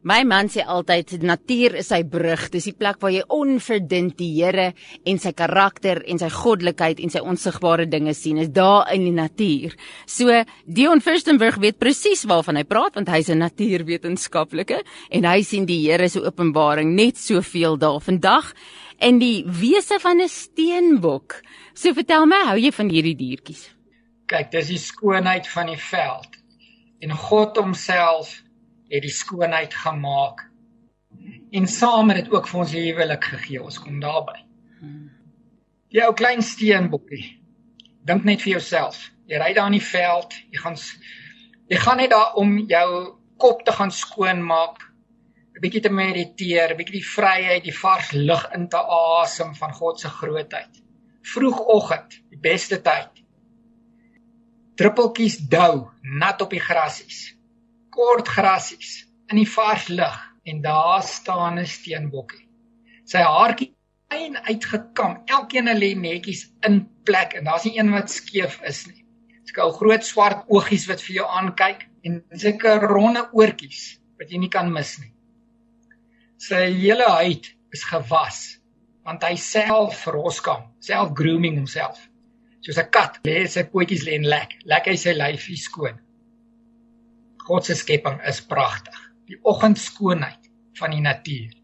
[0.00, 2.46] My man sê altyd natuur is sy brug.
[2.48, 4.70] Dis die plek waar jy onverdink die Here
[5.04, 8.40] en sy karakter en sy goddelikheid en sy onsigbare dinge sien.
[8.40, 9.76] Is daar in die natuur.
[10.08, 15.66] So Dion Furstenberg weet presies waarvan hy praat want hy's 'n natuurwetenskaplike en hy sien
[15.66, 18.54] die Here se openbaring net soveel daar vandag
[18.98, 21.42] in die wese van 'n steenbok.
[21.74, 23.68] So vertel my, hou jy van hierdie diertjies?
[24.26, 26.40] Kyk, dis die skoonheid van die veld.
[27.00, 28.42] En God homself
[28.90, 30.46] het die skoonheid gemaak.
[31.50, 33.62] En saam het dit ook vir ons huwelik gegee.
[33.62, 34.36] Ons kom daarby.
[35.90, 37.24] Jy ou klein steenbokkie.
[38.06, 39.00] Dink net vir jouself.
[39.30, 40.78] Jy ry daar in die veld, jy gaan
[41.70, 42.86] jy gaan net daar om jou
[43.38, 44.80] kop te gaan skoonmaak,
[45.54, 49.72] 'n bietjie te mediteer, 'n bietjie die vryheid, die vars lug in te asem van
[49.72, 50.82] God se grootheid.
[51.22, 53.22] Vroegoggend, die beste tyd.
[54.74, 57.39] Druppeltjies dou nat op die grasies
[57.94, 62.46] kort grasies in die vars lug en daar staan 'n steenbokkie.
[63.04, 63.74] Sy haartjie
[64.10, 69.04] fyn uitgekam, elkeen lê netjies in plek en daar's nie een wat skeef is nie.
[69.44, 74.38] Sy het groot swart oogies wat vir jou aankyk en sulke ronde oortjies wat jy
[74.38, 75.12] nie kan mis nie.
[76.38, 78.60] Sy hele huid is gewas
[79.04, 81.98] want hy self roskam, self grooming homself.
[82.60, 85.98] Soos 'n kat lê sy pootjies lê en lek, lek hy sy lyfie skoon.
[87.50, 88.94] God se skepping is pragtig.
[89.26, 90.46] Die oggendskoonheid
[90.78, 91.56] van die natuur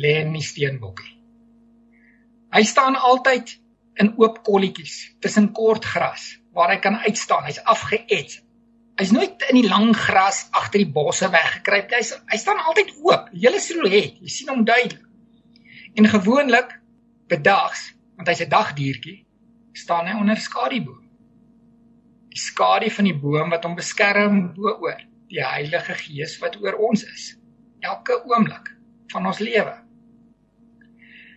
[0.00, 1.10] lê in die steenbokkie.
[2.54, 3.52] Hy staan altyd
[4.00, 6.24] in oop kolletjies tussen kort gras
[6.56, 7.44] waar hy kan uitstaan.
[7.44, 8.38] Hy's afgeet.
[8.96, 12.00] Hy's nooit in die lang gras agter die bosse weggekruip nie.
[12.00, 13.28] Hy hy staan altyd oop.
[13.36, 15.04] Hele silhouet, jy sien hom duidelik.
[16.00, 16.78] En gewoonlik
[17.28, 19.20] bedags, want hy's 'n dagdiertjie,
[19.76, 21.03] staan hy onder skaduboom
[22.54, 25.00] skadu van die boom wat hom beskerm bo-oor
[25.32, 27.32] die Heilige Gees wat oor ons is
[27.84, 28.70] elke oomblik
[29.12, 29.74] van ons lewe.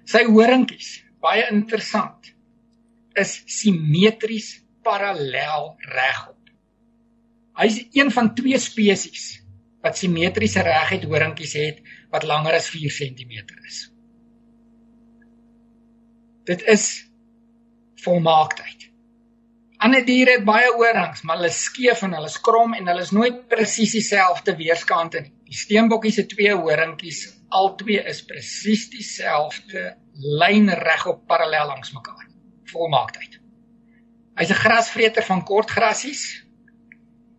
[0.08, 2.30] Sy horingkies, baie interessant,
[3.18, 4.54] is simmetries
[4.86, 6.38] parallel regop.
[7.60, 9.26] Hy's een van twee spesies
[9.84, 11.82] wat simmetriese reguit horingkies het
[12.14, 13.34] wat langer as 4 cm
[13.68, 13.82] is.
[16.48, 16.86] Dit is
[18.06, 18.88] volmaaktheid.
[19.78, 23.04] Ander diere het baie oorhangs, maar hulle is skeef en hulle is krom en hulle
[23.06, 25.34] is nooit presies dieselfde weerskante nie.
[25.48, 27.20] Die steenbokkie se twee horingkies,
[27.54, 29.92] albei is presies dieselfde
[30.42, 32.26] lyn regop parallel langs mekaar.
[32.74, 33.38] Volmaaktheid.
[34.42, 36.26] Hy's 'n grasvreter van kort grasies.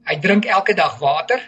[0.06, 1.42] Hy drink elke dag water.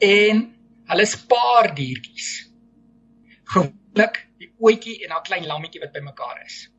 [0.00, 0.44] En
[0.88, 2.50] hulle is paardiertjies.
[3.44, 6.70] Gewoonlik die ouetjie en 'n klein lammetjie wat bymekaar is.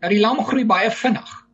[0.00, 1.49] Nou die lam groei baie vinnig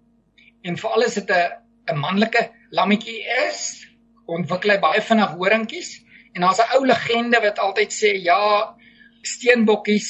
[0.67, 3.87] en veral as dit 'n 'n manlike lammetjie is,
[4.27, 5.91] ontwikkel hy baie vinnig horingkies
[6.35, 8.75] en daar's 'n ou legende wat altyd sê ja,
[9.23, 10.09] steenbokkies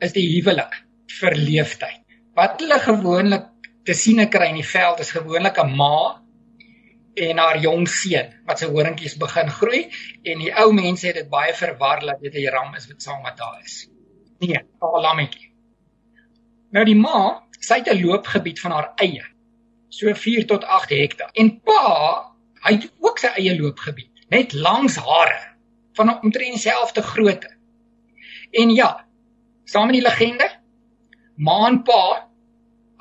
[0.00, 0.74] is die huwelik
[1.20, 2.02] vir leeftyd.
[2.34, 3.48] Wat hulle gewoonlik
[3.84, 6.20] te sien kry in die veld is gewoonlik 'n ma
[7.14, 9.82] en haar jong seun wat se horingkies begin groei
[10.24, 13.22] en die ou mense het dit baie verwar dat dit 'n ram is wat saam
[13.22, 13.88] met daar is.
[14.40, 15.52] Nee, 'n lammetjie.
[16.72, 19.33] Nou die ma, sy het 'n loopgebied van haar eie
[19.94, 21.30] so 4 tot 8 hektaar.
[21.32, 21.82] En pa,
[22.66, 25.40] hy het ook sy eie loopgebied, net langs hare
[25.94, 27.50] van omtrent dieselfde grootte.
[28.50, 28.90] En ja,
[29.70, 30.48] saam met die legende,
[31.36, 32.02] ma en pa,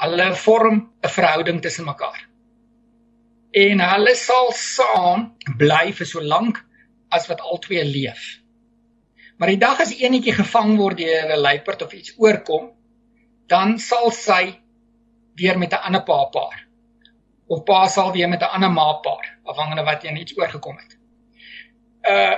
[0.04, 2.22] hulle vorm 'n verhouding tussen mekaar.
[3.52, 6.62] En hulle sal saam bly vir so lank
[7.10, 8.40] as wat albei leef.
[9.38, 12.72] Maar die dag as eenetjie gevang word deur 'n luiperd of iets oorkom,
[13.48, 14.60] dan sal sy
[15.36, 16.73] weer met 'n ander pa paar
[17.48, 20.98] of pa sal weer met 'n ander maapaar afhangende wat jy net oorgekom het.
[22.10, 22.36] Uh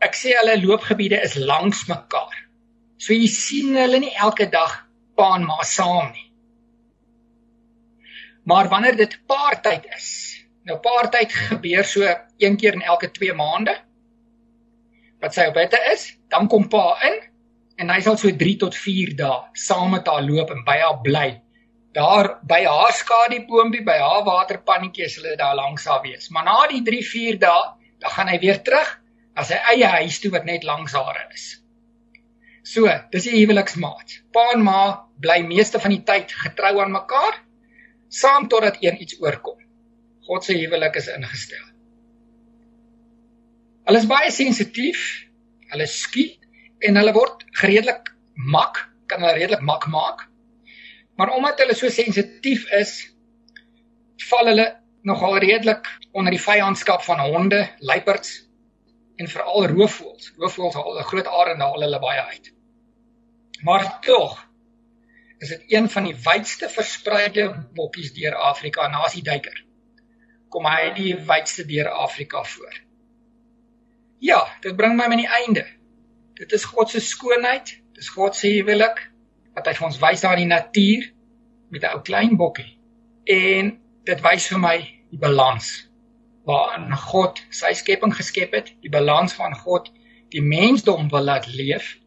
[0.00, 2.36] ek sê hulle loopgebiede is langs mekaar.
[2.96, 6.32] So jy sien hulle nie elke dag pa en ma saam nie.
[8.44, 10.08] Maar wanneer dit paartyd is,
[10.64, 13.76] nou paartyd gebeur so een keer in elke 2 maande.
[15.20, 17.20] Wat sy op bette is, dan kom pa in
[17.76, 21.00] en hy sal so 3 tot 4 dae saam met haar loop en by haar
[21.04, 21.28] bly
[21.96, 26.28] daar by haar skaduboompie by haar waterpannetjie is hulle daar langs haar wees.
[26.30, 27.62] Maar na die 3-4 dae,
[28.00, 28.92] dan gaan hy weer terug
[29.34, 31.56] na sy eie huis toe wat net langs haar is.
[32.62, 34.20] So, dis die huweliksmaat.
[34.34, 37.40] Pa en ma bly meeste van die tyd getrou aan mekaar
[38.10, 39.58] saam totdat een iets oorkom.
[40.26, 41.66] God se huwelik is ingestel.
[43.88, 45.02] Hulle is baie sensitief,
[45.72, 46.38] hulle skiet
[46.86, 50.29] en hulle word redelik mak, kan hulle redelik mak maak
[51.20, 52.90] Maar omdat hulle so sensitief is,
[54.30, 54.64] val hulle
[55.04, 58.30] nogal redelik onder die vyandskap van honde, luiperds
[59.20, 60.30] en veral roofvoëls.
[60.40, 62.48] Roofvoëls haal 'n groot arende haal hulle baie uit.
[63.68, 64.38] Maar tog
[65.38, 69.64] is dit een van die wydste verspreide bokkies deur Afrika na as die duiker.
[70.48, 72.80] Kom hy die wydste deur Afrika voor.
[74.18, 75.66] Ja, dit bring my aan die einde.
[76.34, 79.09] Dit is God se skoonheid, dis God se huwelik
[79.54, 81.06] wat hy vir ons wys daar in die natuur
[81.70, 82.78] met 'n ou klein bokkie.
[83.24, 84.76] En dit wys vir my
[85.10, 85.88] die balans
[86.44, 89.90] waarin God sy skepping geskep het, die balans van God
[90.30, 91.98] die mensdom wil laat leef.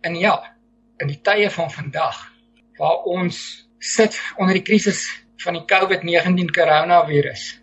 [0.00, 0.56] En ja,
[0.98, 2.32] in die tye van vandag
[2.78, 5.06] waar ons sit onder die krisis
[5.44, 7.60] van die COVID-19 koronavirus.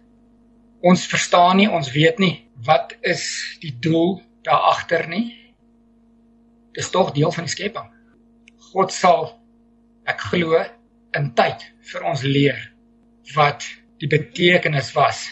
[0.81, 2.35] Ons verstaan nie, ons weet nie
[2.65, 3.23] wat is
[3.59, 5.33] die doel daar agter nie.
[6.73, 7.92] Dis tog deel van die skepping.
[8.71, 9.25] God sal
[10.09, 10.59] ek glo
[11.17, 12.59] in tyd vir ons leer
[13.35, 13.65] wat
[14.01, 15.25] die betekenis was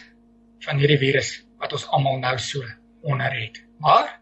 [0.66, 2.64] van hierdie virus wat ons almal nou so
[3.02, 3.62] onder het.
[3.82, 4.20] Maar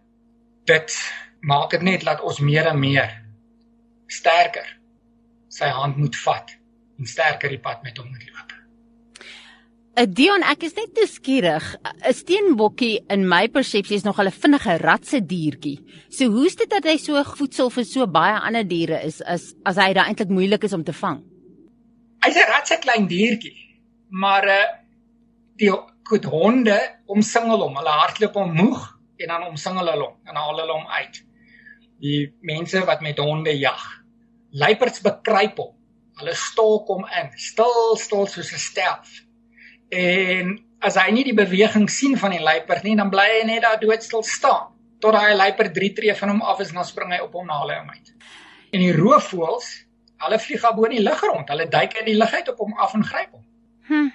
[0.69, 0.95] dit
[1.41, 3.11] maak dit net dat ons meer en meer
[4.09, 4.67] sterker
[5.49, 6.55] sy hand moet vat
[6.99, 8.58] en sterker die pad met hom moet loop.
[9.97, 11.65] Uh, Dion, ek is net nuuskierig.
[11.81, 15.79] 'n Steenbokkie in my persepsie is nog 'n vinnige ratse diertjie.
[16.09, 19.77] So hoe's dit dat hy so voedsel vir so baie ander diere is as as
[19.77, 21.23] hy daai eintlik moeilik is om te vang?
[22.23, 23.57] Hy's 'n ratse klein diertjie,
[24.09, 24.67] maar uh
[25.57, 25.71] die
[26.03, 27.75] goed honde omsingel hom.
[27.75, 31.23] Hulle hardloop hom moeg en dan omsingel hulle hom en haal hulle hom uit.
[31.99, 33.81] Die mense wat met honde jag,
[34.51, 35.73] luiperds bekruip hom.
[36.19, 39.28] Hulle stalk hom in, stil stil soos 'n stelf
[39.89, 43.65] En as hy nie die beweging sien van die luiper nie, dan bly hy net
[43.65, 47.13] daar doodstil staan tot daai luiper 3 tree van hom af is en dan spring
[47.15, 48.09] hy op hom na hulle uit.
[48.75, 49.69] En die roofvoëls,
[50.25, 51.47] hulle vlieg op bo in die lug rond.
[51.47, 53.45] Hulle duik uit die lug uit op hom af en gryp hom.
[53.87, 54.09] Hm.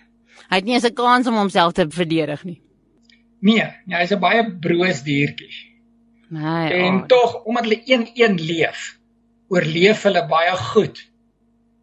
[0.50, 2.60] Hy het nie eens 'n kans om homself te verdedig nie.
[3.40, 5.72] Nee, nee hy's 'n baie broos diertjie.
[6.28, 6.72] Nee.
[6.72, 7.06] En oh.
[7.06, 8.98] tog omdat hulle een-een leef,
[9.48, 11.10] oorleef hulle baie goed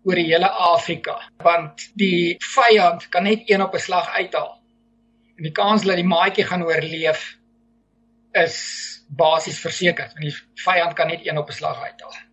[0.03, 4.57] oor die hele Afrika want die vyand kan net een op 'n slag uithaal.
[5.37, 7.37] En die kans dat die maatjie gaan oorleef
[8.31, 8.57] is
[9.07, 12.30] basies verseker want die vyand kan net een op 'n slag uithaal.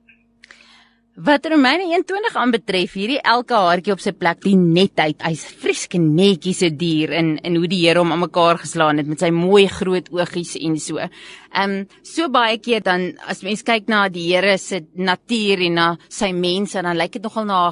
[1.19, 6.61] Wat Romeine 21 aanbetref, hierdie elke haartjie op sy plek, die netheid, hy's frieske netjies
[6.63, 9.65] se dier in in hoe die Here hom aan mekaar geslaan het met sy mooi
[9.67, 11.03] groot oogies en so.
[11.03, 15.75] Ehm um, so baie keer dan as mens kyk na die Here se natuur en
[15.75, 17.63] na sy mense, dan lyk dit nogal na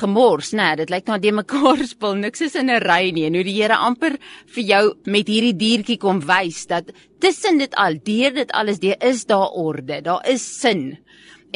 [0.00, 0.72] gemors, né?
[0.72, 3.28] Nee, dit lyk na die mekaar spul, niks is in 'n ry nie.
[3.30, 6.90] En hoe die Here amper vir jou met hierdie diertjie kom wys dat
[7.20, 10.98] tussen dit al, deur dit alles, daar is daar orde, daar is sin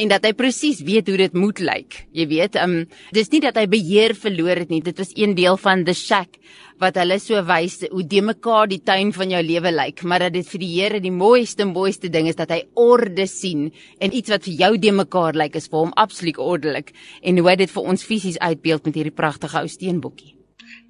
[0.01, 1.97] en dat hy presies weet hoe dit moet lyk.
[2.15, 2.81] Jy weet, um
[3.15, 4.81] dis nie dat hy beheer verloor het nie.
[4.83, 6.39] Dit was een deel van the shack
[6.81, 10.33] wat hulle so wys hoe de mekaar die tuin van jou lewe lyk, maar dat
[10.35, 13.69] dit vir die Here die mooiste mooiste ding is dat hy orde sien
[14.03, 16.91] en iets wat vir jou de mekaar lyk is vir hom absoluut ordelik
[17.23, 20.35] en hoe dit vir ons fisies uitbeeld met hierdie pragtige ou steenbokkie.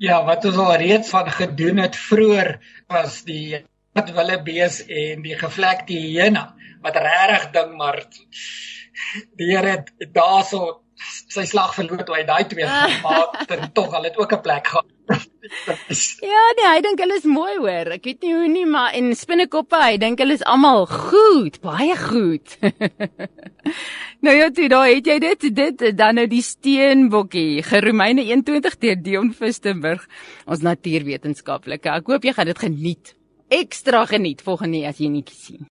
[0.02, 2.56] Ja, wat ons al reeds van gedoen het vroeër
[2.92, 3.62] was die
[3.96, 6.50] wat wille bees en die gevlekte hyena
[6.84, 8.02] wat regtig ding maar
[9.38, 10.82] Here het daarso
[11.28, 14.68] sy slag verloor toe hy daai twee gemaak en tog al het ook 'n plek
[14.68, 14.92] gehad.
[16.32, 17.92] ja, nee, hy dink hulle is mooi hoor.
[17.98, 21.98] Ek weet nie hoe nie, maar en spinnekoppe, hy dink hulle is almal goed, baie
[22.00, 22.58] goed.
[24.26, 28.98] nou ja, toe daar het jy dit dit dan nou die steenbokkie, Geromeine 21 deur
[28.98, 30.08] Dion Fistenburg,
[30.46, 31.90] ons natuurwetenskaplike.
[31.90, 33.16] Ek hoop jy gaan dit geniet.
[33.54, 35.70] Ekstra geniet volgende as jy nie sien.